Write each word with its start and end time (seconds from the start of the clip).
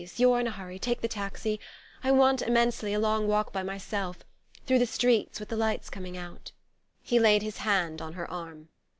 You're 0.15 0.39
in 0.39 0.47
a 0.47 0.51
hurry; 0.51 0.79
take 0.79 1.01
the 1.01 1.07
taxi. 1.07 1.59
I 2.03 2.09
want 2.09 2.41
immensely 2.41 2.91
a 2.95 2.99
long 2.99 3.21
long 3.25 3.29
walk 3.29 3.53
by 3.53 3.61
myself... 3.61 4.25
through 4.65 4.79
the 4.79 4.87
streets, 4.87 5.39
with 5.39 5.49
the 5.49 5.55
lights 5.55 5.91
coming 5.91 6.17
out...." 6.17 6.51
He 7.03 7.19
laid 7.19 7.43
his 7.43 7.57
hand 7.57 8.01
on 8.01 8.13
her 8.13 8.27
arm. 8.31 8.69